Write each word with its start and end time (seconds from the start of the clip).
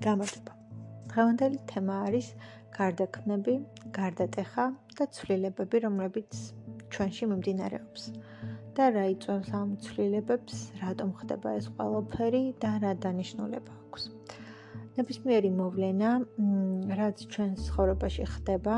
გამარჯობა. 0.00 0.52
დღევანდელი 1.12 1.58
თემა 1.70 1.94
არის 2.08 2.28
გარდაქმნები, 2.76 3.54
გარდატეხა 3.96 4.64
და 4.96 5.06
ცვლილებები, 5.16 5.80
რომლებიც 5.84 6.38
ჩვენში 6.94 7.26
მიმდინარეობს. 7.32 8.02
და 8.78 8.84
რა 8.94 9.02
იწვევს 9.12 9.50
ამ 9.60 9.70
ცვლილებებს, 9.84 10.56
რატომ 10.80 11.08
ხდება 11.20 11.52
ეს 11.58 11.66
ყველაფერი 11.76 12.42
და 12.62 12.70
რა 12.84 12.92
დანიშნულება 13.04 13.72
აქვს. 13.80 14.02
ნებისმიერი 14.96 15.50
მოვლენა, 15.58 16.10
რაც 17.00 17.16
ჩვენს 17.34 17.58
ცხოვრებაში 17.68 18.24
ხდება, 18.34 18.76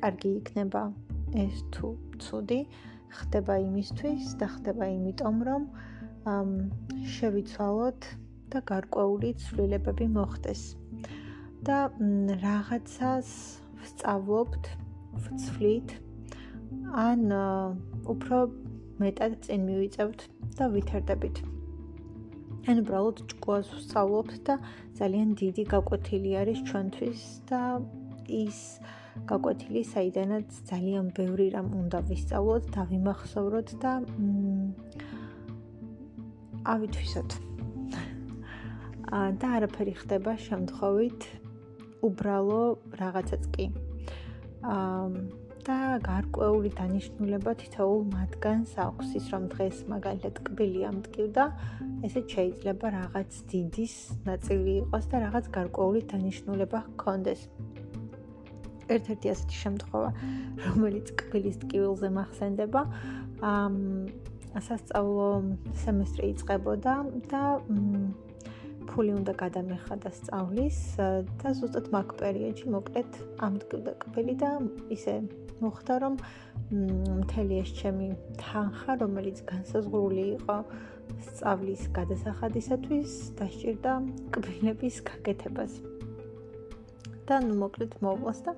კარგი 0.00 0.30
იქნება 0.40 0.82
ეს 1.44 1.56
თუ 1.70 1.88
ცუდი, 2.24 2.60
ხდება 3.18 3.54
იმისთვის 3.68 4.22
და 4.42 4.46
ხდება 4.58 4.84
იმიტომ, 4.96 5.36
რომ 5.48 5.62
შევიცვალოთ 7.14 8.00
და 8.52 8.58
გარკვეული 8.70 9.30
ცვლილებები 9.44 10.06
მოხდეს. 10.16 10.62
და 11.64 11.76
რაღაცას 12.44 13.28
ვსწავლობთ, 13.80 14.66
ვცვლით 15.24 15.94
ან 17.04 17.22
უფრო 18.14 18.40
მეტად 19.00 19.36
წინ 19.46 19.64
მივიწევთ 19.68 20.24
და 20.58 20.68
ვითარდებით. 20.74 21.40
ან 22.68 22.80
უბრალოდ 22.84 23.22
ჭკუას 23.32 23.70
ვსწავლობთ 23.76 24.36
და 24.48 24.54
ძალიან 25.00 25.32
დიდი 25.40 25.64
გაკვეთილი 25.72 26.30
არის 26.42 26.60
ჩვენთვის 26.68 27.24
და 27.48 27.62
ის 28.28 28.60
გაკვეთილი 29.32 29.82
საიდანაც 29.94 30.48
ძალიან 30.70 31.10
ბევრი 31.16 31.48
რამ 31.56 31.68
უნდა 31.80 31.98
ვისწავლოთ 32.12 32.64
და 32.76 32.86
ვიმახსოვროთ 32.92 33.68
და 33.84 33.92
ავითვისოთ. 36.74 37.53
და 39.14 39.48
არაფერი 39.60 39.94
ხდება 40.02 40.34
შემთხვევით 40.42 41.26
უბრალო 42.02 42.62
რაღაცაც 42.98 43.42
კი. 43.54 43.66
აა 44.64 45.08
და 45.64 45.96
გარკვეული 46.04 46.70
დანიშნულება 46.76 47.52
თითოეულ 47.60 48.02
მათგანს 48.12 48.72
აქვს 48.84 49.12
ის 49.16 49.26
რომ 49.32 49.44
დღეს 49.54 49.78
მაგალითად 49.88 50.40
კბილი 50.44 50.80
ამტკივდა, 50.90 51.44
ესეც 52.04 52.26
შეიძლება 52.36 52.86
რაღაც 52.98 53.30
დიდის 53.48 53.94
ნაწილი 54.28 54.72
იყოს 54.82 55.04
და 55.08 55.16
რაღაც 55.24 55.48
გარკვეული 55.56 56.00
დანიშნულება 56.12 56.78
ჰქონდეს. 56.88 57.40
ერთ-ერთი 58.94 59.26
ასეთი 59.32 59.56
შემთხვევა, 59.64 60.10
რომელიც 60.68 61.06
კბილის 61.16 61.56
ტკივილზე 61.64 62.08
მახსენდება, 62.18 62.82
აა 63.40 64.60
სასწავლო 64.68 65.28
სემესტრი 65.82 66.26
იწყებოდა 66.34 66.94
და 67.32 67.42
ფული 68.94 69.10
უნდა 69.10 69.32
გადამეხადა 69.34 70.10
სწავლის 70.14 70.76
და 71.42 71.50
ზუსტად 71.58 71.88
მაგ 71.90 72.12
პერიოდში 72.20 72.68
მოკლედ 72.70 73.16
ამდგდა 73.42 73.92
კბილი 74.04 74.34
და 74.38 74.50
ისე 74.94 75.14
მოხდა 75.58 75.94
რომ 76.04 76.18
მთელი 77.22 77.58
ეს 77.62 77.72
ჩემი 77.78 78.06
თანხა 78.38 78.94
რომელიც 79.02 79.40
განსაზღვრული 79.50 80.24
იყო 80.38 80.58
სწავლის 81.26 81.82
გადასახადისათვის 81.98 83.16
დასჭირდა 83.40 83.92
კბილების 84.36 85.00
გაკეთებას. 85.10 85.74
და 87.26 87.40
ნუ 87.40 87.54
მოკლედ 87.56 87.92
მოვლას 88.04 88.38
და 88.46 88.52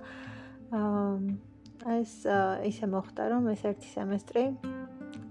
აა 0.76 1.96
ეს 2.02 2.12
ისე 2.66 2.86
მოხდა 2.92 3.22
რომ 3.32 3.48
ეს 3.54 3.62
ერთი 3.70 3.88
სემესტრი 3.94 4.44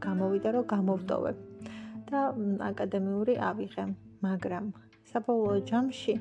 გამოვიდა 0.05 0.49
რომ 0.55 0.65
გამოვდოვე 0.73 1.31
და 2.09 2.19
აკადემიური 2.71 3.35
ავიღე 3.51 3.85
მაგრამ 4.23 4.84
საბოლოო 5.15 5.59
ჯამში 5.69 6.13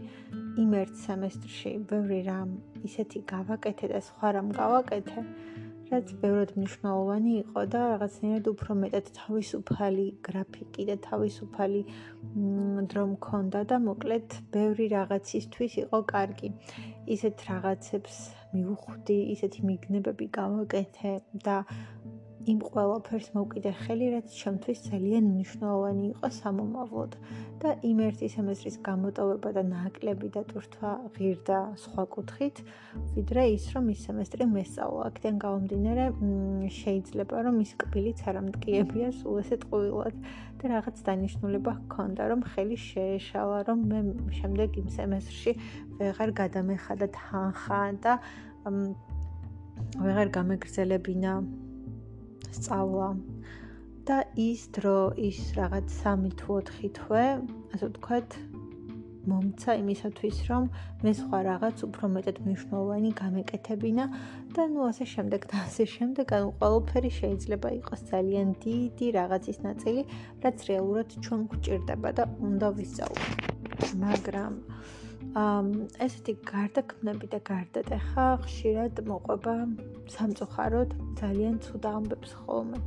იმ 0.63 0.75
ერთ 0.81 0.99
სემესტრში 1.03 1.71
ბევრი 1.91 2.19
რამ 2.29 2.51
ისეთი 2.87 3.23
გავაკეთე 3.27 3.89
და 3.91 4.01
სხვა 4.09 4.29
რამ 4.37 4.53
გავაკეთე, 4.55 5.25
რაც 5.89 6.13
ბევრად 6.23 6.53
მნიშვნელოვანი 6.59 7.33
იყო 7.41 7.65
და 7.75 7.81
რაღაცნაირად 7.93 8.51
უფრო 8.53 8.77
მეტად 8.83 9.11
თავისუფალი 9.19 10.07
გრაფიკი 10.29 10.87
და 10.91 10.97
თავისუფალი 11.09 11.83
დრო 12.95 13.05
მქონდა 13.15 13.65
და 13.73 13.81
მოკლედ 13.89 14.39
ბევრი 14.55 14.87
რაღაცისთვის 14.95 15.75
იყო 15.85 15.99
კარგი. 16.15 16.55
ისეთ 17.19 17.37
რაღაცებს 17.51 18.17
მივხვდი, 18.55 19.19
ისეთი 19.35 19.61
მიგნებები 19.69 20.27
გავაკეთე 20.39 21.13
და 21.45 21.57
იმ 22.45 22.59
ყველაფერს 22.61 23.29
მოვკიდე 23.33 23.71
ხელი, 23.81 24.07
რაც 24.15 24.33
ჩემთვის 24.37 24.81
ძალიან 24.85 25.25
მნიშვნელოვანი 25.33 26.05
იყო 26.13 26.29
სამომავლოდ 26.39 27.13
და 27.63 27.71
იმ 27.89 27.99
ერთი 28.05 28.29
სემესტრის 28.35 28.77
გამოტოვება 28.85 29.51
და 29.57 29.63
ნაკლები 29.65 30.29
და 30.35 30.43
თურთვა 30.51 30.91
ღირდა 31.17 31.59
სხვა 31.85 32.05
კუთხით, 32.15 32.61
ვიდრე 33.17 33.43
ის, 33.57 33.65
რომ 33.73 33.89
ის 33.95 34.05
სემესტრი 34.05 34.45
მესწავლა. 34.53 35.03
აქედან 35.09 35.37
გამომდინარე, 35.45 36.05
შეიძლება 36.81 37.37
რომ 37.49 37.57
ის 37.65 37.73
კბილიც 37.81 38.21
არ 38.29 38.37
ამტკიებია 38.45 39.09
სულ 39.25 39.41
ესეთ 39.41 39.63
ყვილად 39.73 40.15
და 40.61 40.65
რაღაც 40.75 40.97
დანიშნულება 41.09 41.73
ჰქონდა, 41.81 42.23
რომ 42.29 42.41
ხელი 42.53 42.77
შეეშალა, 42.77 43.59
რომ 43.73 43.79
მე 43.89 44.01
შემდეგ 44.37 44.69
იმ 44.85 44.89
სემესტრში 44.93 45.53
ვეღარ 45.97 46.31
გადამეხადა 46.45 47.07
თანხა 47.17 47.83
და 48.05 48.13
ვეღარ 50.05 50.29
გამეგრძელებინა 50.37 51.33
სწავლა 52.57 53.09
და 54.09 54.19
ის 54.37 54.69
დრო 54.77 54.99
ის 55.17 55.39
რაღაც 55.57 55.87
3 56.01 56.33
თუ 56.41 56.59
4 56.71 56.91
თვე, 56.99 57.25
ასე 57.73 57.85
ვთქვათ, 57.89 58.37
მომცა 59.31 59.77
იმისათვის, 59.81 60.39
რომ 60.51 60.67
მე 61.05 61.13
სხვა 61.21 61.39
რაღაც 61.49 61.85
უფრო 61.87 62.11
მეტად 62.17 62.41
მნიშვნელოვანი 62.45 63.11
გამეკეთებინა 63.21 64.05
და 64.57 64.63
ნუ 64.75 64.81
ასე 64.91 65.05
შემდეგ 65.15 65.47
და 65.53 65.57
ასე 65.65 65.85
შემდეგ, 65.95 66.27
ანუ 66.37 66.49
ყველაფერი 66.61 67.11
შეიძლება 67.21 67.69
იყოს 67.81 68.01
ძალიან 68.13 68.49
დიდი 68.67 69.07
რაღაცის 69.19 69.59
ნაწილი, 69.69 70.03
რაც 70.45 70.59
რეალურად 70.69 71.09
ჩვენ 71.25 71.41
გვჭირდება 71.55 72.11
და 72.21 72.25
უნდა 72.49 72.69
ვისწავლოთ. 72.77 73.33
მაგრამ 74.05 74.53
ამ 74.53 75.04
ესეთი 76.07 76.35
გარდაქმნები 76.47 77.27
და 77.33 77.41
გარდატეხა 77.49 78.27
ხშირად 78.45 79.01
მოყვება 79.09 79.55
სამწუხაროდ 80.15 80.91
ძალიან 81.21 81.57
ცუდა 81.65 81.91
ამბებს 81.99 82.31
ხოლმე. 82.45 82.79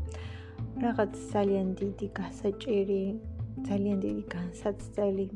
რაღაც 0.77 1.11
ძალიან 1.33 1.67
დიდი 1.81 2.07
გასაჭირი, 2.19 3.03
ძალიან 3.67 3.97
დიდი 4.05 4.23
განსაცდელი 4.31 5.27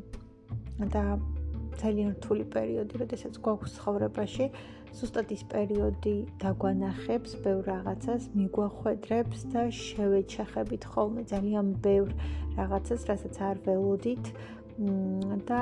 და 0.94 1.04
ძალიან 1.82 2.10
რთული 2.16 2.46
პერიოდი, 2.54 2.94
როდესაც 3.02 3.34
გვაქვს 3.42 3.72
ცხოვრებაში, 3.78 4.46
ზუსტად 4.98 5.28
ის 5.36 5.44
პერიოდი 5.52 6.16
დაგვანახებს 6.44 7.32
ბევრ 7.44 7.62
რაღაცას, 7.74 8.24
მიგვახვედრებს 8.38 9.40
და 9.54 9.62
შევეჩახებით 9.72 10.84
ხოლმე 10.92 11.24
ძალიან 11.32 11.68
ბევრ 11.86 12.10
რაღაცას, 12.60 13.02
რასაც 13.10 13.36
არ 13.50 13.58
ველოდით 13.66 14.26
და 15.50 15.62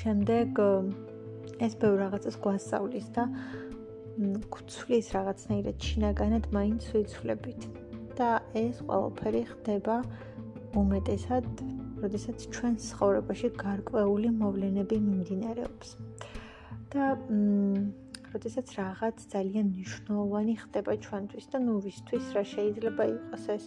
შემდეგ 0.00 0.60
ეს 1.64 1.74
ბევრ 1.80 1.96
რაღაცას 2.04 2.36
გვასწავლის 2.44 3.06
და 3.16 3.24
გწვლის 4.54 5.10
რაღაცნაირად 5.16 5.88
შინაგანად 5.88 6.44
მაინც 6.54 6.86
ვიცვლებით 6.94 7.66
და 8.18 8.30
ეს 8.58 8.78
ყველაფერი 8.86 9.42
ხდება 9.50 9.96
უმეტესად, 10.78 11.46
როდესაც 12.02 12.46
ჩვენ 12.54 12.74
ცხოვრებაში 12.84 13.50
გარკვეული 13.58 14.30
მოვლენები 14.38 14.96
მიმდინარეობს. 15.08 15.88
და 16.94 17.06
მ 17.26 18.03
როდესაც 18.34 18.70
რაღაც 18.78 19.24
ძალიან 19.34 19.66
მნიშვნელოვანი 19.74 20.54
ხდება 20.62 20.92
ჩვენთვის 21.04 21.46
და 21.52 21.58
ნუ 21.66 21.74
ვისთვის 21.86 22.24
რა 22.36 22.42
შეიძლება 22.52 23.04
იყოს 23.14 23.44
ეს? 23.54 23.64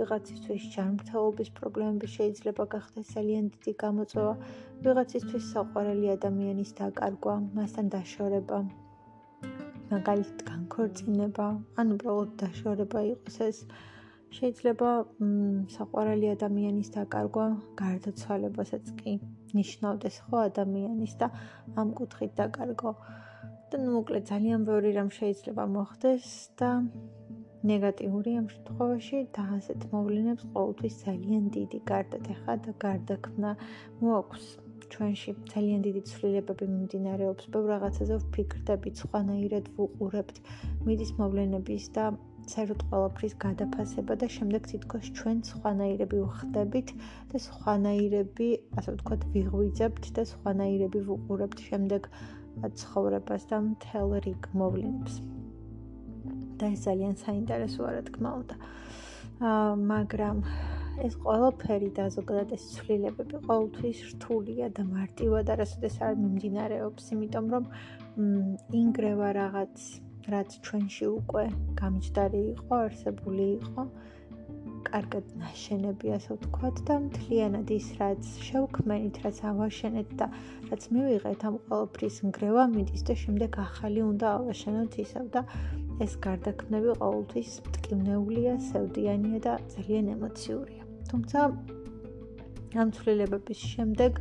ვიღაცისთვის 0.00 0.66
ჯანმრთელობის 0.74 1.50
პრობლემები 1.58 2.06
შეიძლება 2.16 2.64
გახდეს 2.74 3.12
ძალიან 3.16 3.44
დიდი 3.54 3.72
გამოწვევა. 3.84 4.34
ვიღაცისთვის 4.84 5.44
საყვარელი 5.54 6.08
ადამიანის 6.16 6.70
დაკარგვა 6.80 7.34
მასთან 7.56 7.86
დაშორება 7.96 8.58
მაგალითად 9.94 10.40
განქორწინება 10.50 11.46
ან 11.80 11.86
უბრალოდ 11.96 12.30
დაშორება 12.44 13.00
იყოს 13.14 13.38
ეს? 13.48 13.58
შეიძლება 14.36 14.90
საყვარელი 15.74 16.28
ადამიანის 16.36 16.92
დაკარგვა 16.96 17.46
გარდაცვალებასაც 17.80 18.92
კი 19.00 19.16
ნიშნავდეს 19.58 20.16
ხო 20.26 20.44
ადამიანის 20.50 21.16
და 21.22 21.28
ამ 21.82 21.88
კუთხით 21.98 22.36
დაკარგვა 22.42 22.92
ნუ 23.78 23.90
მოკლედ 23.94 24.24
ძალიან 24.30 24.62
ბევრი 24.66 24.90
რამ 24.96 25.10
შეიძლება 25.14 25.64
მოხდეს 25.74 26.26
და 26.60 26.70
ნეგატიური 27.70 28.32
ამ 28.40 28.46
შემთხვევაში 28.54 29.18
და 29.36 29.42
ასეთ 29.56 29.84
მოვლენებს 29.92 30.44
ყოველთვის 30.54 30.94
ძალიან 31.04 31.44
დიდი 31.56 31.78
გარდატეხა 31.90 32.56
და 32.64 32.74
გარდაქმნა 32.86 33.50
მოაქვს. 34.00 34.48
ჩვენში 34.90 35.32
ძალიან 35.52 35.80
დიდი 35.86 36.00
ცვლილებები 36.10 36.66
მიმდინარეობს 36.70 37.44
ბევრ 37.54 37.68
რაღაცაზე 37.74 38.14
ვფიქრდებით 38.24 38.94
სხვანაირად 39.02 39.70
ვუყურებთ 39.76 40.36
მიდის 40.88 41.12
მოვლენების 41.20 41.84
და 41.98 42.04
საერთოდ 42.50 42.82
ყველაფრის 42.90 43.34
გადაფასება 43.44 44.14
და 44.20 44.26
შემდეგ 44.36 44.66
თითქოს 44.70 45.06
ჩვენ 45.18 45.36
სხვანაირები 45.50 46.18
ვხდებით 46.24 46.88
და 47.30 47.42
სხვანაირები, 47.46 48.48
ასე 48.80 48.96
ვთქვათ, 48.96 49.26
ვიღვიძებთ 49.34 50.04
და 50.16 50.22
სხვანაირები 50.32 51.00
ვუყურებთ. 51.10 51.58
შემდეგ 51.68 52.10
ცხოვრებას 52.68 53.42
და 53.50 53.58
მთელ 53.64 54.10
რიგ 54.26 54.42
მოვლენებს. 54.52 55.14
და 56.60 56.68
ეს 56.76 56.80
ძალიან 56.84 57.14
საინტერესოა, 57.16 57.88
რა 57.96 58.02
თქმა 58.08 58.30
უნდა. 58.40 58.56
აა 59.40 59.72
მაგრამ 59.92 60.36
ეს 61.06 61.14
ყველაფერი 61.24 61.88
და 61.96 62.04
ზოგადად 62.12 62.50
ეს 62.56 62.64
ცვლილებები 62.76 63.36
ყოველთვის 63.48 63.98
რთულია 64.12 64.66
და 64.76 64.82
მარტივად 64.84 65.46
არასოდეს 65.54 65.96
არ 66.04 66.14
მიმდინარეობს, 66.20 67.04
იმიტომ 67.16 67.46
რომ 67.54 67.64
ინგრევა 68.82 69.28
რაღაც 69.40 69.76
რაც 70.34 70.50
ჩვენში 70.66 71.06
უკვე 71.18 71.44
გამჭდარი 71.80 72.42
იყო, 72.54 72.72
არსებული 72.86 73.46
იყო, 73.60 73.82
კარგად 74.90 75.26
ნაშენები, 75.40 76.10
ასე 76.16 76.34
ვთქვათ 76.36 76.80
და 76.88 76.94
მთლიანად 77.06 77.68
ის 77.74 77.86
რაც 78.00 78.30
შევქმენით, 78.46 79.20
რაც 79.24 79.38
ავაშენეთ 79.50 80.08
და 80.20 80.26
რაც 80.70 80.86
მივიღეთ 80.94 81.44
ამ 81.50 81.56
ყოველფრის 81.68 82.16
ნგრევა 82.26 82.64
მიდის 82.74 83.02
და 83.10 83.14
შემდეგ 83.22 83.58
ახალი 83.64 84.00
უნდა 84.10 84.26
ავაშენოთ 84.40 84.98
ისევ 85.04 85.24
და 85.36 85.42
ეს 86.04 86.12
გარდაქმნები 86.26 86.94
ყოველთვის 87.02 87.50
მტკივნეულია, 87.66 88.54
სევდიანია 88.70 89.38
და 89.46 89.52
ძალიან 89.74 90.06
ემოციურია. 90.16 90.82
თუმცა 91.10 91.38
ამ 92.80 92.88
ცვლილებების 92.96 93.60
შემდეგ 93.74 94.12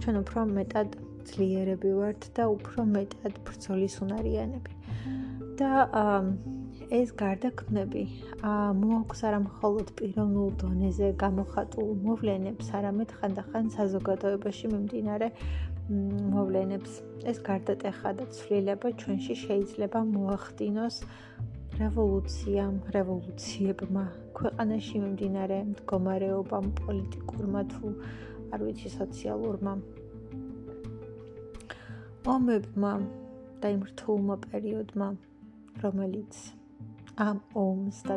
ჩვენ 0.00 0.16
უფრო 0.24 0.40
მეტად 0.56 0.88
ძლიერები 1.30 1.90
ვართ 2.00 2.22
და 2.36 2.44
უფრო 2.56 2.80
მეტად 2.96 3.34
ბრძოლის 3.46 3.94
უნარიანები. 4.04 4.72
და 5.60 5.70
ეს 6.90 7.10
გარდაქმნები 7.14 8.00
მოაქვს 8.42 9.20
არა 9.28 9.38
მხოლოდ 9.44 9.90
პიროვნულ 9.98 10.48
დონეზე 10.62 11.10
გამოხატულ 11.22 11.90
მოვლენებს, 12.06 12.70
არამედ 12.78 13.14
ხანდახან 13.18 13.70
საზოგადოებაში 13.76 14.70
მიმდინარე 14.72 15.28
მოვლენებს. 16.34 16.92
ეს 17.30 17.38
გარდატეხა 17.46 18.10
და 18.18 18.24
ცვლილება 18.34 18.88
ჩვენში 19.00 19.34
შეიძლება 19.44 20.00
მოახდინოს 20.16 20.96
რევოლუციამ, 21.78 22.76
რევოლუციებმა, 22.98 24.04
ქვეყანაში 24.34 24.96
მიმდინარე 25.06 25.58
მდგომარეობამ, 25.70 26.66
პოლიტიკურმა 26.82 27.62
თუ 27.72 27.86
არ 28.50 28.60
ვიცი 28.66 28.88
სოციალურმა 28.98 29.74
ომებმა 32.34 32.94
და 33.62 33.66
იმ 33.74 33.82
რთულმა 33.90 34.36
პერიოდმა, 34.50 35.08
რომელიც 35.82 36.59
ამ 37.20 37.40
ომს 37.60 37.98
და 38.08 38.16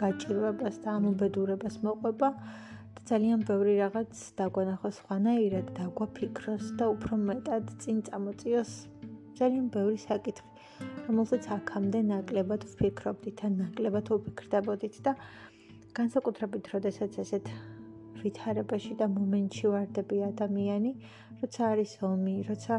გაჭირვებას 0.00 0.76
და 0.84 0.92
ამ 0.96 1.06
უბედურებას 1.10 1.76
მოყვება 1.86 2.28
და 2.94 3.00
ძალიან 3.10 3.40
ბევრი 3.48 3.74
რაღაც 3.80 4.20
დაგვანახოს 4.38 5.00
სხვანაირად 5.00 5.72
და 5.78 5.86
გვაფიქროს 5.98 6.68
და 6.78 6.88
უფრო 6.94 7.18
მეტად 7.30 7.72
წინ 7.82 7.98
წამოწიოს 8.08 8.72
ძალიან 9.40 9.66
ბევრი 9.74 9.98
საკითხი, 9.98 10.46
რომელსაც 11.08 11.50
აქამდე 11.58 12.00
ნაკლებად 12.14 12.66
ვფიქრობდით 12.70 13.44
ან 13.48 13.56
ნაკლებად 13.64 14.10
ვფიქრდებოდით 14.14 15.00
და 15.02 15.18
განსაკუთრებით, 15.98 16.70
როდესაც 16.74 17.18
ესეთ 17.24 17.50
ვითარებაში 18.22 18.94
და 19.02 19.10
მომენტში 19.18 19.66
ვარდები 19.74 20.22
ადამიანი, 20.30 20.92
როცა 21.42 21.62
არის 21.74 21.92
ომი, 22.06 22.36
როცა 22.50 22.78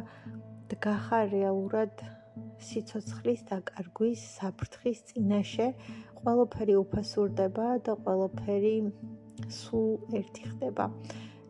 დგახარ 0.71 1.25
რეალურად 1.35 2.07
სიცოცხლის 2.69 3.45
დაკარგვის 3.51 4.25
საფრთხის 4.39 4.99
წინაშე 5.11 5.67
ყველაფერი 6.21 6.75
უფასურდება 6.81 7.67
და 7.85 7.95
ყველაფერი 8.05 8.75
სულ 9.59 10.19
ერთი 10.19 10.43
ხდება 10.51 10.89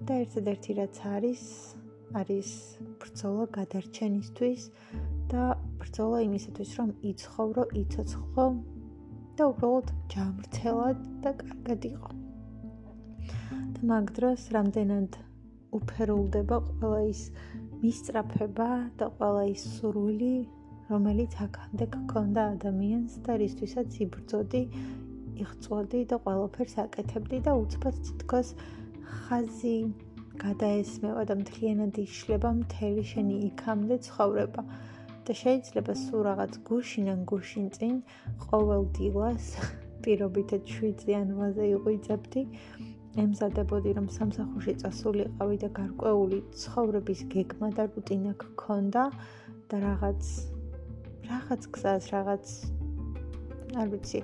და 0.06 0.22
ერთადერთი 0.25 0.78
რაც 0.81 1.02
არის 1.16 1.44
არის 2.22 2.50
ბრძოლა 3.02 3.46
გადარჩენისთვის 3.57 4.66
და 5.31 5.44
ბრძოლა 5.81 6.19
იმისათვის 6.25 6.72
რომ 6.80 6.90
იცხოვრო, 7.12 7.63
იცოცხლო 7.81 8.46
და 9.40 9.48
უბრალოდ 9.51 9.88
ჯამრთელად 10.13 11.00
და 11.24 11.31
კარგად 11.42 11.88
იყო. 11.92 12.12
და 13.75 13.81
მაგ 13.92 14.06
დროს 14.18 14.42
რამდენად 14.56 15.18
უფერულდება 15.80 16.58
ყველა 16.68 17.01
ის 17.12 17.22
მისწრაფება 17.81 18.69
და 19.00 19.06
ყველა 19.18 19.44
ის 19.56 19.63
სურვილი 19.75 20.36
რომელიც 20.90 21.36
აქამდე 21.46 21.86
გქონდა 21.96 22.42
ადამიანს 22.56 23.14
და 23.26 23.38
რისთვისაც 23.42 24.00
იბრძოდი, 24.06 24.64
იღწვოდი 25.44 26.02
და 26.12 26.18
ყველაფერს 26.26 26.76
აკეთებდი 26.86 27.40
და 27.48 27.56
უცბად 27.62 27.96
თითქოს 28.08 28.52
ხაზი 29.14 29.78
გადაესმევა 30.44 31.24
და 31.30 31.36
მთლიანად 31.42 31.98
იშლება 32.06 32.50
მთელი 32.62 33.04
შენი 33.12 33.36
იქამდე 33.50 33.98
ცხოვრება. 34.08 34.64
და 35.26 35.34
შეიძლება 35.34 35.94
სულ 35.98 36.22
რაღაც 36.30 36.54
გუშინან 36.70 37.22
გუშინ 37.30 37.68
წინ 37.76 37.96
ყოველ 38.46 38.84
დილას 38.98 39.46
პირობითად 40.06 40.62
7-იან 40.70 41.32
ვაზე 41.40 41.66
იყვიძებდი. 41.76 42.42
ემზადებოდი 43.24 43.92
რომ 43.98 44.08
სამსახურში 44.18 44.74
წასულიყავი 44.82 45.58
და 45.64 45.70
გარკვეული 45.80 46.40
ცხოვრების 46.62 47.22
გეგმა 47.34 47.70
და 47.78 47.84
რუტინა 47.96 48.34
გქონდა 48.44 49.04
და 49.72 49.76
რაღაც 49.88 50.22
რაღაც 51.30 51.68
გზას, 51.75 52.10
რაღაც 52.13 52.45
არ 53.75 53.88
ვიცი, 53.92 54.19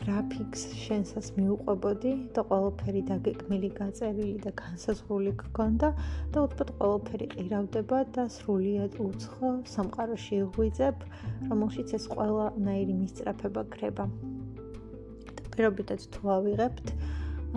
გრაფიკს 0.00 0.62
შენსას 0.82 1.28
მიუყვებოდი 1.36 2.12
და 2.34 2.42
ყველაფერი 2.48 3.02
დაგეკმილი, 3.10 3.68
გაწერილი 3.78 4.38
და 4.42 4.52
განსაზღვრული 4.58 5.32
გქონდა 5.42 5.90
და 6.34 6.44
უცბად 6.46 6.72
ყველაფერი 6.80 7.26
ყირავდება 7.34 7.98
და 8.16 8.24
სრულიად 8.36 8.98
უცხო 9.06 9.52
სამყაროში 9.74 10.34
იღვიძებ, 10.42 11.06
რომელშიც 11.52 11.94
ეს 12.00 12.08
ყველანაირი 12.14 12.94
მისწრაფება 13.02 13.62
ქრება. 13.76 14.08
და 15.36 15.42
პირობითად 15.54 16.00
თუ 16.16 16.22
ავიღებთ, 16.38 16.86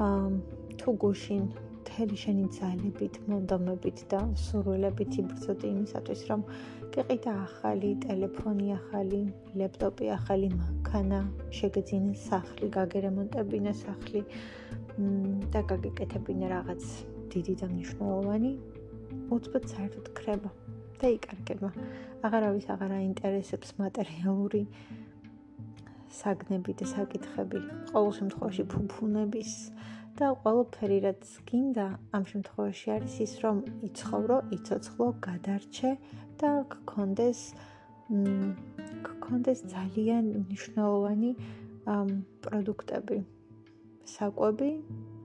აა 0.06 0.30
თუ 0.78 0.90
გუშინ 1.02 1.44
მთელი 1.86 2.18
შენი 2.18 2.46
ძალებით, 2.50 3.18
მონდომებით 3.30 4.00
და 4.10 4.20
სურვილებით 4.42 5.18
იბრძოდი 5.22 5.68
იმისათვის, 5.70 6.22
რომ 6.30 6.42
გიყიდა 6.96 7.34
ახალი 7.46 7.92
ტელეფონი, 8.02 8.68
ახალი 8.74 9.20
ლეპტოპი, 9.54 10.10
ახალი 10.18 10.50
მანქანა, 10.50 11.20
შეგეძინე 11.54 12.16
სახლი, 12.26 12.70
გაგერემონტებინე 12.74 13.74
სახლი 13.86 14.26
და 15.54 15.62
გაგეკეთებინე 15.70 16.50
რაღაც 16.50 16.84
დიდი 17.38 17.54
და 17.62 17.70
მნიშვნელოვანი, 17.70 18.52
უცბად 19.30 19.66
საერთოდ 19.70 20.06
ხრება 20.18 20.50
და 20.98 21.06
იკარგება. 21.14 21.70
აღარავის 22.26 22.66
აღარ 22.74 22.92
აინტერესებს 22.98 23.78
მატერიალური 23.78 24.66
საგნები 26.10 26.74
და 26.82 26.86
საკითხები. 26.90 27.60
ყოველ 27.94 28.12
შემთხვევაში 28.20 28.64
ფუფუნების 28.74 29.52
და 30.16 30.28
ყველაფერი 30.44 30.98
რაც 31.04 31.24
გინდა 31.50 31.86
ამ 32.16 32.24
შემთხვევაში 32.32 32.92
არის 32.96 33.16
ის 33.26 33.34
რომ 33.44 33.58
იცხოვრო, 33.88 34.38
იცოცხლო, 34.58 35.08
გადარჩე 35.26 35.92
და 36.40 36.52
გქონდეს 36.72 37.42
გქონდეს 39.08 39.60
ძალიან 39.74 40.26
მნიშვნელოვანი 40.46 41.32
პროდუქტები, 42.46 43.18
საკვები 44.16 44.72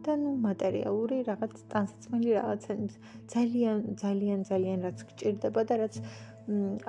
და 0.04 0.16
ნუ 0.22 0.32
მატერიალური 0.48 1.18
რაღაც 1.30 1.54
ტანსაცმელი 1.72 2.30
რაღაცები 2.40 2.86
ძალიან 3.34 3.78
ძალიან 4.02 4.40
ძალიან 4.50 4.78
რაც 4.88 4.98
გჭირდება 5.12 5.60
და 5.70 5.74
რაც 5.84 5.94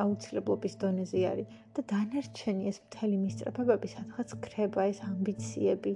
აუცილებლობის 0.04 0.74
დონეზე 0.82 1.22
არის. 1.32 1.48
და 1.76 1.82
დანარჩენი 1.92 2.64
ეს 2.72 2.78
მთელი 2.88 3.18
მისწრაფებები 3.24 3.88
სადღაც 3.96 4.30
ქრება 4.46 4.82
ეს 4.92 5.00
ამბიციები 5.12 5.94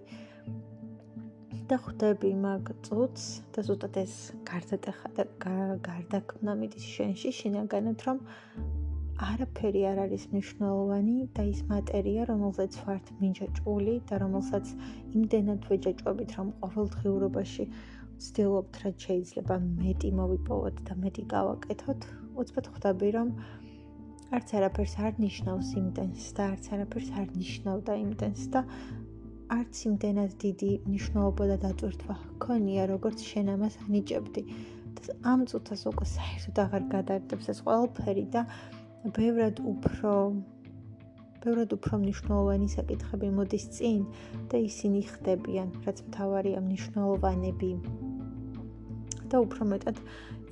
და 1.70 1.78
ხვდები 1.82 2.32
მაგ 2.46 2.68
წუთს 2.86 3.26
და 3.56 3.62
ზუსტად 3.68 3.96
ეს 4.02 4.16
გარდატეხა 4.50 5.10
და 5.18 5.24
გარდაქმნა 5.88 6.54
მიდის 6.62 6.86
შენში 6.96 7.32
შინაგანად 7.38 8.06
რომ 8.08 8.20
არაფერი 9.30 9.82
არ 9.92 10.02
არის 10.04 10.24
მნიშვნელოვანი 10.34 11.16
და 11.38 11.44
ის 11.50 11.62
მატერია 11.72 12.28
რომელზეც 12.32 12.78
ვართ 12.86 13.12
მინჯაჭული 13.22 13.96
და 14.12 14.20
რომელსაც 14.24 14.74
იმდენად 15.18 15.68
ვეჯაჭვებით 15.72 16.36
რომ 16.38 16.50
ყოველდღიურობაში 16.66 17.66
ვცდილობთ 18.16 18.82
რაც 18.84 19.06
შეიძლება 19.08 19.56
მეტი 19.66 20.12
მოვიპოვოთ 20.20 20.78
და 20.90 21.00
მეტი 21.06 21.24
გავაკეთოთ. 21.36 22.06
უცბად 22.42 22.68
ხვდები 22.76 23.10
რომ 23.16 23.32
არც 24.36 24.54
არაფერს 24.60 24.96
არ 25.08 25.18
ნიშნავს 25.24 25.70
იმდენს 25.82 26.30
და 26.38 26.46
არც 26.54 26.70
არაფერს 26.78 27.10
არ 27.22 27.28
ნიშნავდა 27.42 27.94
იმდენს 28.06 28.48
და 28.54 28.62
არც 29.54 29.80
იმდენად 29.88 30.32
დიდი 30.42 30.70
მნიშვნელობა 30.90 31.44
და 31.52 31.58
დაწვრთვა 31.66 32.16
ქონია, 32.42 32.84
როგორც 32.90 33.22
შენ 33.30 33.52
ამას 33.56 33.78
ანიჭებდი. 33.86 34.42
და 34.96 35.14
ამ 35.32 35.46
წუთას 35.50 35.82
უკვე 35.92 36.06
საერთოდ 36.10 36.58
აღარ 36.66 36.84
გადაარდებს 36.96 37.50
ეს 37.54 37.60
ყველაფერი 37.66 38.26
და 38.34 38.42
ბევრად 39.18 39.62
უფრო 39.62 40.12
ბევრად 41.46 41.70
უფრო 41.78 41.94
მნიშვნელოვანი 42.02 42.68
საკითხები 42.74 43.28
მოდის 43.38 43.66
წინ 43.78 44.02
და 44.50 44.58
ისინი 44.66 45.02
ხდებიან, 45.14 45.70
რაც 45.86 45.98
მთავარია 46.10 46.60
მნიშვნელოვანები. 46.66 47.72
და 49.30 49.42
უფრო 49.46 49.66
მეტად 49.74 49.98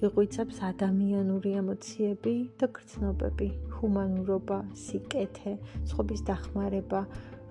იღვიცებს 0.04 0.58
ადამიანური 0.70 1.52
ემოციები 1.62 2.34
და 2.60 2.68
გრძნობები, 2.78 3.48
ჰუმანურობა, 3.78 4.58
სიკეთე, 4.86 5.54
სხვების 5.90 6.22
დახმარება, 6.30 7.02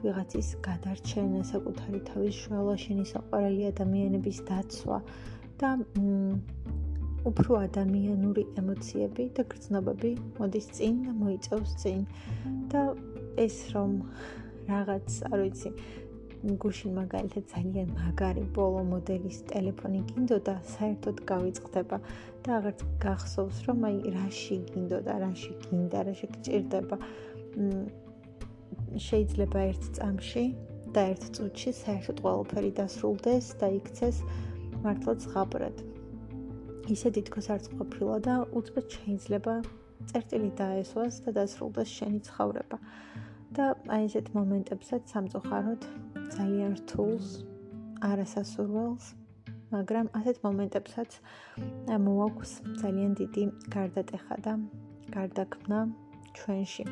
ვიღაცის 0.02 0.49
გადარჩენა, 0.66 1.40
საკუთარი 1.52 2.00
თავის 2.11 2.35
შუალაშენი 2.42 3.04
საყვარელი 3.12 3.62
ადამიანების 3.73 4.38
დაცვა 4.50 4.99
და 5.62 5.71
უფრო 7.30 7.59
ადამიანური 7.62 8.42
ემოციები 8.59 9.25
და 9.37 9.42
გრძნობები 9.52 10.11
მოდის 10.38 10.66
წინ 10.76 10.94
და 11.06 11.12
მოიწევს 11.23 11.75
წინ 11.82 12.00
და 12.73 12.82
ეს 13.38 13.56
რომ 13.75 13.92
რაღაც, 14.68 15.09
არ 15.30 15.38
ვიცი, 15.42 15.71
გუშინ 16.42 16.94
მაგალითად 16.99 17.44
ძალიან 17.54 17.90
მაგარი 17.94 18.42
ბოლო 18.56 18.82
მოდელის 18.90 19.38
ტელეფონი 19.50 20.00
გინდოდა, 20.11 20.54
საერთოდ 20.75 21.23
გავიწყდება 21.30 21.99
და 22.42 22.56
აღარც 22.59 22.80
გახსოვს, 23.04 23.59
რომ 23.68 23.87
აი 23.88 23.99
რაში 24.16 24.56
გინდოდა, 24.73 25.14
რაში 25.23 25.52
გინდა, 25.62 25.99
რაში 26.11 26.26
გჭირდება. 26.35 26.97
შეიძლება 29.07 29.59
ერთ 29.73 29.83
წამში 29.99 30.45
და 30.95 31.02
ერთ 31.12 31.23
წუთში 31.37 31.71
საერთოდ 31.83 32.19
ყველაფერი 32.25 32.71
დასრულდეს 32.79 33.47
და 33.61 33.69
იქცეს 33.79 34.19
მართლაც 34.85 35.21
ღაბრად. 35.33 35.76
ისე 36.93 37.09
თითქოს 37.17 37.47
არც 37.55 37.67
ყოფილა 37.79 38.17
და 38.26 38.35
უცბად 38.59 38.87
შეიძლება 38.97 39.55
წერტილი 40.11 40.50
დაესვას 40.59 41.14
და 41.25 41.31
დასრულდეს 41.38 41.91
შენი 41.99 42.21
ცხოვრება. 42.29 42.79
და 43.57 43.64
აი 43.95 44.05
ესეთ 44.09 44.29
მომენტებსაც 44.37 45.02
სამწუხაროდ 45.12 45.83
ძალიან 46.37 46.73
რთულს 46.81 47.29
არასასურველს, 48.09 49.05
მაგრამ 49.75 50.07
ასეთ 50.19 50.37
მომენტებსაც 50.47 51.11
მოაქვს 52.07 52.52
ძალიან 52.81 53.12
დიდი 53.21 53.45
გარდატეხა 53.76 54.37
და 54.49 54.52
გარდაქმნა 55.17 55.79
ჩვენში. 56.37 56.85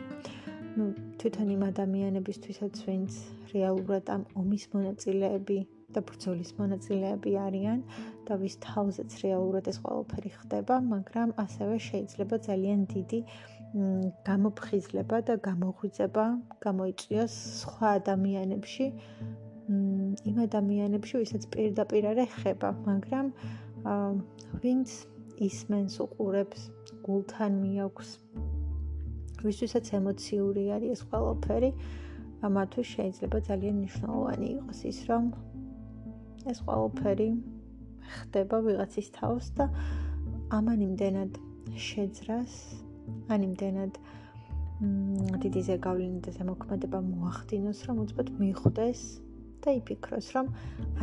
Ну 0.79 0.85
თვითონ 1.21 1.49
იმ 1.57 1.63
ადამიანებისთვისაც 1.67 2.75
ვინც 2.87 3.19
რეალურად 3.53 4.11
ამ 4.15 4.23
ომის 4.39 4.65
მონაწილეები 4.75 5.59
და 5.95 6.03
ბრძოლის 6.07 6.53
მონაწილეები 6.59 7.33
არიან 7.45 7.81
და 8.29 8.37
ვის 8.43 8.57
თავზეც 8.63 9.17
რეალურად 9.25 9.71
ეს 9.73 9.79
ყველაფერი 9.83 10.31
ხდება, 10.39 10.75
მაგრამ 10.93 11.35
ასევე 11.45 11.77
შეიძლება 11.89 12.37
ძალიან 12.47 12.81
დიდი 12.95 13.21
გამოფხიზლება 14.29 15.17
და 15.31 15.35
გამოღვიძება 15.49 16.25
გამოიწვიოს 16.67 17.35
სხვა 17.63 17.89
ადამიანებში. 18.01 18.87
იმ 20.31 20.37
ადამიანებში, 20.47 21.15
ვისაც 21.23 21.43
პირდაპირ 21.55 22.07
არ 22.13 22.19
ეხება, 22.27 22.71
მაგრამ 22.87 23.27
ვინც 24.63 24.89
ისმენს 25.49 25.95
უყურებს, 26.05 26.61
გულთან 27.07 27.53
მიაქვს 27.65 28.11
ვისთვისაც 29.45 29.87
ემოციური 29.99 30.65
არის 30.77 30.91
ეს 30.97 31.03
ყველაფერი, 31.11 31.71
ამათვის 32.49 32.87
შეიძლება 32.97 33.39
ძალიან 33.49 33.75
მნიშვნელოვანი 33.81 34.47
იყოს 34.57 34.81
ის, 34.91 34.99
რომ 35.11 35.25
ეს 36.51 36.59
ყველაფერი 36.67 37.29
ხდება 38.21 38.57
ვიღაცის 38.67 39.09
თავს 39.17 39.47
და 39.59 39.67
ამან 40.57 40.81
იმდენად 40.89 41.33
შეძრას, 41.89 42.55
ან 43.31 43.41
იმდენად 43.49 43.93
დიდი 45.45 45.61
ზეგავლენა 45.69 46.21
და 46.25 46.31
ზემოქმედება 46.37 46.99
მოახდინოს, 47.05 47.79
რომ 47.87 47.97
უცბად 48.05 48.29
მიხვდეს 48.41 49.01
და 49.61 49.77
იფიქროს, 49.77 50.27
რომ 50.37 50.47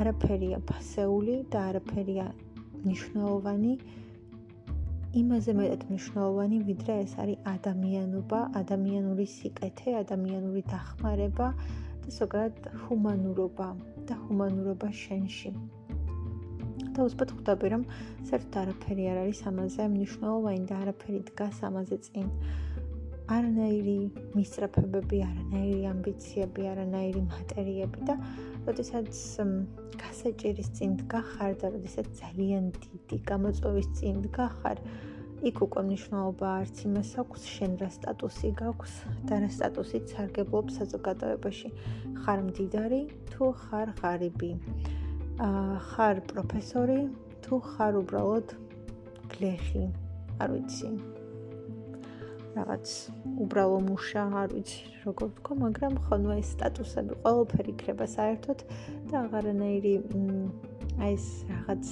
არაფერია 0.01 0.57
ფასეული 0.65 1.35
და 1.53 1.59
არაფერია 1.69 2.25
მნიშვნელოვანი 2.81 3.73
იმაზე 5.15 5.53
მეტად 5.55 5.83
მნიშვნელოვანი, 5.87 6.57
ვიდრე 6.67 6.93
ეს 7.03 7.13
არის 7.23 7.39
ადამიანობა, 7.47 8.39
ადამიანური 8.59 9.25
სიკეთე, 9.31 9.95
ადამიანური 10.03 10.63
დახმარება 10.67 11.47
და 12.03 12.09
ზოგადად 12.11 12.67
ჰუმანურობა 12.83 13.67
და 14.09 14.15
ჰუმანურობა 14.27 14.89
შენში. 14.91 15.51
და 16.97 17.05
უბრალოდ 17.05 17.31
ხვდები, 17.37 17.67
რომ 17.73 17.83
საერთოდ 18.27 18.55
არაფერი 18.61 19.03
არ 19.11 19.17
არის 19.23 19.39
ამაზე 19.49 19.83
მნიშვნელოვანი 19.95 20.63
და 20.69 20.75
არაფერი 20.83 21.19
დგას 21.29 21.57
ამაზე 21.69 21.97
წინ. 22.07 22.27
არანაირი 23.27 23.97
მისწრაფებები, 24.35 25.17
არანაირი 25.29 25.81
ამბიციები, 25.93 26.61
არანაირი 26.73 27.21
მატერიები 27.31 27.99
და 28.07 28.15
როდესაც 28.67 29.19
გასაჭირის 30.01 30.69
წინ 30.75 30.95
დგახარ 31.01 31.53
და 31.61 31.71
როდესაც 31.75 32.07
ძალიან 32.19 32.65
დიდი 32.75 33.17
გამოწვევის 33.29 33.87
წინ 33.99 34.19
დგახარ, 34.27 34.81
იქ 35.47 35.61
უკვე 35.65 35.81
მნიშვნელობა 35.87 36.47
არც 36.59 36.77
იმას 36.89 37.11
აქვს, 37.23 37.41
შენ 37.55 37.71
რა 37.81 37.89
სტატუსი 37.95 38.49
გაქვს 38.61 38.93
და 39.29 39.35
რა 39.43 39.49
სტატუსით 39.57 40.13
სარგებლობ 40.13 40.71
საზოგადოებაში. 40.77 41.69
ხარ 42.21 42.39
მდიდარი 42.47 43.01
თუ 43.33 43.51
ხარ 43.63 43.93
ღარიბი? 44.01 44.51
აა 45.47 45.77
ხარ 45.91 46.17
პროფესორი 46.31 46.99
თუ 47.45 47.61
ხარ 47.69 48.01
უბრალოდ 48.01 48.47
გლეხი? 49.31 49.85
არ 50.41 50.49
ვიცი. 50.57 51.16
რაღაც 52.57 52.85
უბრალო 53.43 53.79
მუშა, 53.87 54.23
არ 54.41 54.49
ვიცი 54.57 54.79
როგორ 55.05 55.27
ვთქვა, 55.31 55.53
მაგრამ 55.63 55.93
ხოლმე 56.07 56.35
ეს 56.41 56.49
სტატუსები 56.57 57.13
ყველაფერი 57.23 57.69
იქნება 57.77 58.05
საერთოდ 58.17 58.59
და 59.09 59.15
აღარანაირი 59.23 59.93
აი 60.97 61.11
ეს 61.13 61.27
რაღაც 61.51 61.85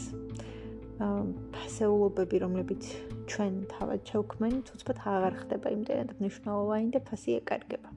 ფასეულობები, 1.56 2.36
რომლებიც 2.46 2.84
ჩვენ 3.30 3.54
თავად 3.74 4.02
შევქმნით, 4.10 4.70
უცბად 4.76 5.00
აღარ 5.16 5.34
ხდება 5.42 5.74
იმდენად 5.76 6.14
მნიშვნელოვანი 6.20 6.88
და 6.96 7.00
ფასი 7.10 7.36
ეკარგება. 7.42 7.90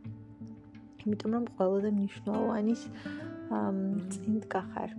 იმიტომ 1.06 1.30
რომ 1.38 1.44
ყველაზე 1.58 1.90
მნიშვნელოვანის 1.98 2.82
წინ 4.12 4.34
დგახარ. 4.44 4.90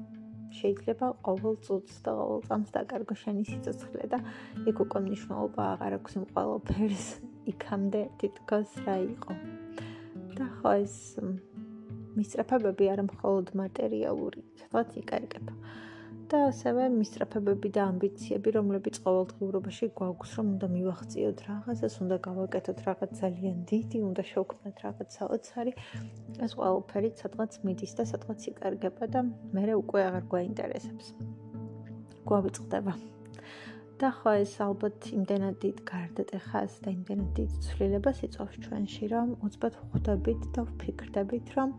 შეიძლება 0.59 1.07
ყოველ 1.25 1.55
წუთს 1.65 1.95
და 2.05 2.11
ყოველ 2.17 2.41
წამს 2.49 2.69
დაკარგო 2.73 3.15
შენი 3.21 3.43
სიცოცხლე 3.49 4.05
და 4.09 4.19
იქ 4.65 4.77
უკვე 4.85 4.99
მნიშვნელობა 5.05 5.61
აღარ 5.73 5.97
აქვს 5.99 6.17
იმ 6.17 6.25
ყველაფერს 6.33 7.05
იქამდე 7.51 8.01
თითქოს 8.22 8.72
რა 8.86 8.96
იყო. 9.06 9.34
და 10.39 10.46
ხო 10.56 10.72
ეს 10.79 10.96
მისწრაფებები 12.15 12.86
არ 12.94 13.01
მხოლოდ 13.10 13.48
მატერიალური, 13.60 14.41
სადღაც 14.62 14.89
იკარგება. 15.03 15.53
და 16.29 16.39
ასევე 16.46 16.84
მისწრაფებები 16.94 17.70
და 17.74 17.82
ამბიციები, 17.89 18.51
რომლებიც 18.53 19.00
ყოველდღიურობაში 19.01 19.88
გვაქვს, 19.98 20.34
რომ 20.38 20.51
უნდა 20.53 20.68
მივახციოთ 20.75 21.38
რაღაცას, 21.48 21.96
უნდა 22.06 22.18
გავაკეთოთ 22.27 22.79
რაღაც 22.86 23.12
ძალიან 23.22 23.58
დიდი, 23.72 24.00
უნდა 24.10 24.24
შევქმნათ 24.32 24.75
რაღაც 24.86 25.10
საოცარი, 25.18 25.74
ეს 26.46 26.51
ყველაფერი 26.60 27.10
სადღაც 27.22 27.51
მიდის 27.65 27.94
და 27.98 28.03
სადღაც 28.13 28.39
იკარგება 28.53 29.06
და 29.10 29.25
მე 29.58 29.74
უკვე 29.82 30.00
აღარ 30.10 30.24
გვაინტერესებს. 30.34 31.08
გვავიწყდება. 32.29 32.94
და 34.00 34.10
ხო 34.15 34.32
ეს 34.39 34.53
ალბათ 34.63 35.10
იმდენად 35.12 35.56
დიდ 35.60 35.79
გარდატეხას 35.89 36.75
და 36.84 36.91
იმდენად 36.96 37.32
დიდ 37.36 37.56
ცვლილებას 37.65 38.22
იწვევს 38.27 38.56
ჩვენში, 38.63 39.10
რომ 39.12 39.34
უცბად 39.44 39.75
ხვდებით 39.79 40.46
და 40.56 40.63
ვფიქრდებით, 40.70 41.51
რომ 41.58 41.74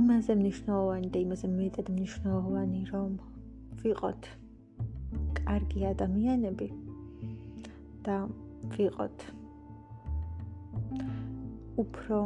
იმაზე 0.00 0.36
მნიშვნელოვანი 0.40 1.08
და 1.12 1.18
იმაზე 1.26 1.48
მეტად 1.58 1.92
მნიშვნელოვანი 1.92 2.80
რომ 2.92 3.10
ვიყოთ 3.82 4.30
კარგი 5.42 5.84
ადამიანები 5.92 6.68
და 8.08 8.16
ვიყოთ 8.72 9.28
უფრო 11.84 12.18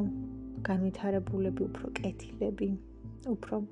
განვითარებულები, 0.70 1.62
უფრო 1.66 1.86
კეთილები, 1.98 2.70
უფრო 3.34 3.62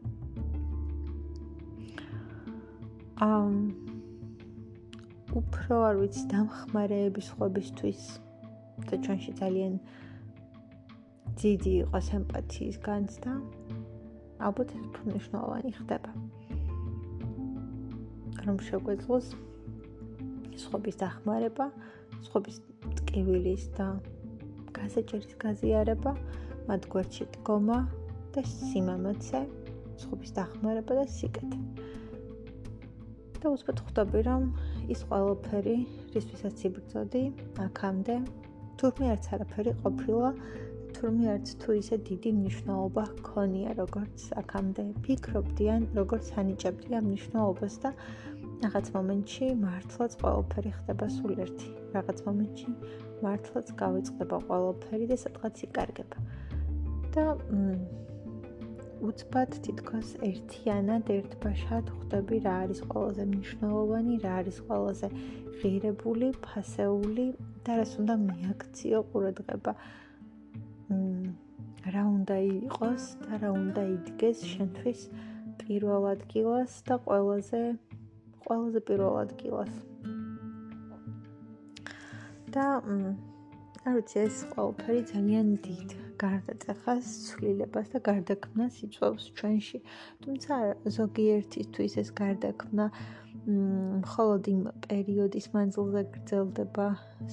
ამ 3.22 3.93
უფრო 5.34 5.76
არ 5.82 5.96
ვიცი 5.98 6.24
დამხმარეების 6.30 7.28
ხვებისთვის 7.34 8.02
და 8.86 8.94
ჩვენში 9.02 9.32
ძალიან 9.40 9.72
დიდი 11.42 11.72
იყოს 11.82 12.08
ემპათიის 12.18 12.76
განცდა, 12.86 13.32
ალბათ 14.46 14.68
ეს 14.76 14.82
უფრო 14.88 15.02
მნიშვნელოვანი 15.10 15.72
ხდება. 15.78 16.10
რომ 18.44 18.56
შეგვეძლოს 18.68 19.26
სხვების 20.62 20.96
დახმარება, 21.02 21.66
სხვების 22.28 22.56
ტკივილის 23.00 23.64
და 23.78 23.86
გასაჭირის 24.76 25.34
გაზიარება, 25.40 26.12
მათ 26.68 26.82
გვერდში 26.92 27.24
დგომა 27.38 27.78
და 28.36 28.42
სიმამაცე, 28.50 29.40
სხვების 30.04 30.30
დახმარება 30.38 30.92
და 31.00 31.04
სიკეთე. 31.16 31.58
და 33.44 33.52
უბრალოდ 33.52 33.80
ხვდები, 33.84 34.20
რომ 34.24 34.42
ის 34.92 35.00
ყველაფერი, 35.08 35.76
რისთვისაც 36.14 36.64
იბრძოდი, 36.68 37.22
აქამდე 37.64 38.16
თურმე 38.80 39.06
არც 39.14 39.24
არაფერი 39.34 39.72
ყოფილა 39.84 40.30
თურმე 40.94 41.26
არც 41.34 41.48
თუ 41.62 41.70
ისე 41.80 41.96
დიდი 42.08 42.30
მნიშვნელობა 42.38 43.04
ჰქონია, 43.10 43.70
როგორც 43.80 44.18
აქამდე 44.40 44.84
ფიქრობდი, 45.04 45.64
ან 45.74 45.82
როგორც 45.98 46.26
ანიჭებდი 46.42 46.90
ამ 46.98 47.04
მნიშვნელობას 47.10 47.74
და 47.84 47.90
რაღაც 48.64 48.86
მომენტში 48.96 49.46
მართლაც 49.64 50.12
ყველაფერი 50.20 50.70
ხდება 50.78 51.06
სულ 51.16 51.32
ერთი. 51.44 51.68
რაღაც 51.96 52.18
მომენტში 52.26 52.70
მართლაც 53.24 53.66
გავიწყდება 53.82 54.36
ყველაფერი 54.48 55.06
და 55.10 55.16
სადღაც 55.24 55.56
იკარგება. 55.66 56.18
და 57.14 57.24
უცბად 59.04 59.56
თითქოს 59.64 60.10
ერთიანად 60.28 61.10
ერთბაშად 61.14 61.90
ხვდები 61.94 62.36
რა 62.44 62.54
არის 62.64 62.80
ყველაზე 62.90 63.24
მნიშვნელოვანი, 63.30 64.14
რა 64.24 64.32
არის 64.40 64.58
ყველაზე 64.68 65.08
ღირებული, 65.60 66.28
ფასეული 66.46 67.26
და 67.66 67.76
რას 67.80 67.92
უნდა 68.00 68.14
მეაქციო 68.28 69.00
ყურადღება. 69.12 69.72
მ 70.90 71.34
რა 71.94 72.02
უნდა 72.08 72.36
იყოს 72.48 73.04
და 73.24 73.38
რა 73.42 73.50
უნდა 73.52 73.82
იდგეს 73.94 74.38
შენთვის 74.52 75.00
პირველ 75.60 76.06
ადგილას 76.14 76.72
და 76.88 76.96
ყველაზე 77.08 77.60
ყველაზე 78.46 78.80
პირველ 78.88 79.20
ადგილას. 79.24 79.74
და 82.54 82.64
არ 83.84 83.92
ვიცი 83.96 84.18
ეს 84.24 84.36
ყველაფერი 84.54 85.00
ძალიან 85.12 85.48
დიდ 85.68 86.03
გარდაწეხას 86.22 87.10
ცვლილებას 87.26 87.90
და 87.92 87.98
გარდაქმნას 88.08 88.74
იწვევს 88.86 89.24
ჩვენში. 89.38 89.78
თუმცა 90.24 90.54
ზოგიერთისთვის 90.96 91.92
ეს 92.02 92.08
გარდაქმნა 92.20 92.86
მხოლოდ 93.44 94.42
იმ 94.54 94.60
პერიოდის 94.86 95.46
მანძილზე 95.54 96.02
გრძელდება, 96.14 96.86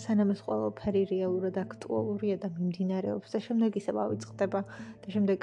სანამ 0.03 0.33
ეს 0.33 0.41
ყველაფერი 0.47 1.03
რეალურად 1.13 1.55
აქტუალურია 1.61 2.35
და 2.43 2.47
მიმდინარეობს 2.57 3.29
და 3.35 3.39
შემდეგ 3.47 3.77
ისე 3.81 3.91
ავიწყდება 4.05 4.59
და 5.03 5.07
შემდეგ 5.15 5.39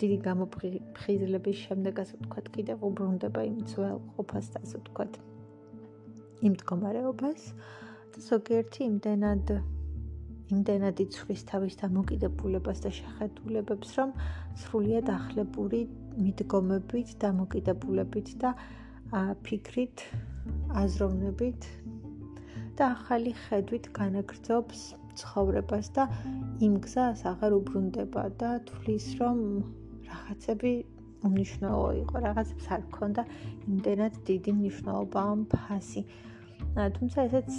დიდი 0.00 0.18
გამოფხიზლების 0.26 1.56
შემდეგ 1.66 1.94
ასე 2.02 2.14
ვთქვათ, 2.18 2.46
კიდევ 2.56 2.78
უბრუნდება 2.88 3.40
იმ 3.52 3.58
ძველ 3.70 3.98
ყოფას 4.16 4.46
და 4.56 4.58
ასე 4.64 4.76
ვთქვათ, 4.82 5.12
იმ 6.46 6.52
მდგომარეობას. 6.56 7.40
და 8.12 8.20
ზოგიერთი 8.20 8.80
იმდენად 8.84 9.50
იმდენად 10.52 11.00
იცვლის 11.04 11.42
თავის 11.48 11.78
დამოკიდებულებას 11.80 12.84
და 12.84 12.90
შეხედულებებს, 12.98 13.90
რომ 13.98 14.10
სრულიად 14.62 15.08
ახლებური 15.16 15.82
მიდგომებით, 16.20 17.16
დამოკიდებულებით 17.24 18.32
და 18.42 18.50
ფიქრით, 19.46 20.04
აზროვნებით 20.82 21.68
და 22.76 22.84
ახალი 22.96 23.32
ხედვით 23.44 23.88
განაგრძობს 23.96 24.82
ცხოვრებას 25.20 25.92
და 25.96 26.06
იმ 26.64 26.78
გზას 26.84 27.24
აღარ 27.32 27.56
უბრუნდება 27.60 28.24
და 28.40 28.50
თulis 28.68 29.06
რომ 29.20 29.38
რაღაცები 30.08 30.72
უნიშნელო 31.28 31.88
იყო, 32.02 32.14
რაღაცებს 32.26 32.66
არ 32.76 32.82
ქონდა 32.96 33.22
იმდენად 33.68 34.14
დიდი 34.28 34.52
მნიშვნელობა 34.58 35.20
ამ 35.32 35.40
ფასი. 35.52 36.02
თუმცა 36.96 37.18
ესეც 37.28 37.50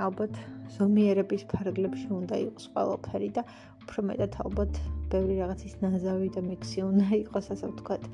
ალბათ 0.00 0.38
ზომიერების 0.76 1.42
ფარგლებში 1.52 2.08
უნდა 2.16 2.36
იყოს 2.46 2.66
ყველაფერი 2.72 3.28
და 3.36 3.42
უფრო 3.82 4.04
მეტად 4.08 4.38
ალბათ 4.44 4.78
ბევრი 5.12 5.34
რაღაცის 5.42 5.74
ნაზავი 5.82 6.28
და 6.36 6.40
მიქსი 6.48 6.80
უნდა 6.88 7.08
იყოს 7.22 7.46
ასე 7.56 7.66
ვთქვათ. 7.72 8.04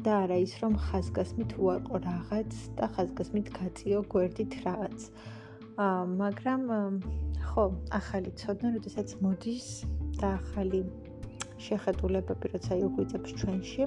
და 0.00 0.12
არა 0.24 0.36
ის 0.40 0.52
რომ 0.62 0.74
ხაზგასმით 0.80 1.50
უარყო 1.60 1.96
რაღაც 2.08 2.52
და 2.78 2.86
ხაზგასმით 2.96 3.48
გაწიო 3.52 3.98
გვერდით 4.12 4.52
რაღაც. 4.64 4.98
აა 5.76 6.04
მაგრამ 6.22 6.62
ხო 7.50 7.64
ახალი 8.00 8.30
ცოდნა 8.40 8.68
როდესაც 8.76 9.08
მოდის 9.20 9.66
და 10.20 10.28
ახალი 10.40 10.80
შეხედულებები 11.66 12.46
როცა 12.54 12.72
იღვიძებს 12.80 13.30
ჩვენში 13.40 13.84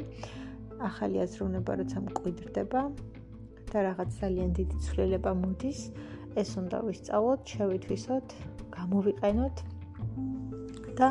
ახალი 0.89 1.17
აზროვნება 1.25 1.71
როცა 1.81 1.97
მკვიდრდება 2.05 2.81
და 3.73 3.77
რაღაც 3.89 4.09
ძალიან 4.21 4.49
დიდი 4.57 4.77
ცვლილება 4.85 5.31
მოდის, 5.33 5.79
ეს 6.41 6.51
უნდა 6.61 6.77
ვისწავლოთ, 6.87 7.41
შევითვისოთ, 7.53 8.35
გამოვიყენოთ 8.77 9.55
და 10.99 11.09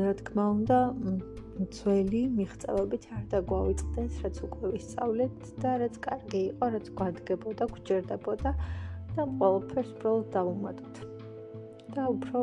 რა 0.00 0.12
თქმა 0.20 0.44
უნდა, 0.56 0.78
ძველი 1.76 2.22
მიღწევებით 2.36 3.04
არ 3.16 3.24
დაგვავიწყდეს, 3.32 4.12
რაც 4.24 4.36
უკვე 4.48 4.66
ვისწავლეთ 4.74 5.36
და 5.60 5.70
რაც 5.84 5.94
კარგი 6.08 6.40
იყო, 6.50 6.66
რაც 6.76 6.86
გვადგებოდა, 7.00 7.64
გვჭირდებოდა 7.74 8.50
და 9.16 9.22
ყველაფერს 9.38 9.92
პროლოდ 10.00 10.26
დავუმატოთ. 10.36 10.94
და 11.94 12.06
უფრო 12.14 12.40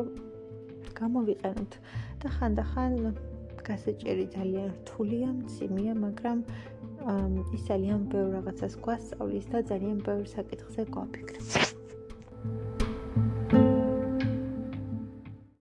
გამოვიყენოთ 0.97 1.77
და 2.23 2.31
ხანდახან 2.35 2.97
გასაჭირი 3.67 4.25
ძალიან 4.35 4.69
რთულია, 4.79 5.29
მძიმეა, 5.39 5.93
მაგრამ 6.03 6.43
ის 7.55 7.61
ძალიან 7.69 8.09
ბევრ 8.11 8.35
რაღაცას 8.37 8.79
გვასწავლის 8.83 9.47
და 9.53 9.63
ძალიან 9.71 9.97
ბევრ 10.07 10.27
საკითხზე 10.35 10.87
გვაფიქრებს. 10.91 11.66